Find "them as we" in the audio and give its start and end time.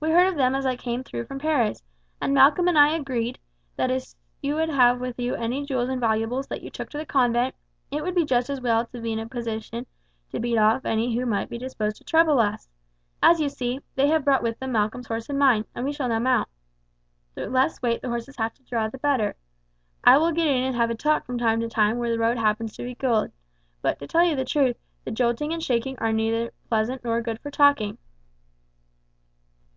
0.36-0.76